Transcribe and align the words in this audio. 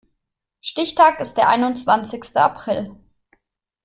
Stichtag 0.61 1.19
ist 1.19 1.35
der 1.35 1.47
einundzwanzigste 1.47 2.41
April. 2.41 2.95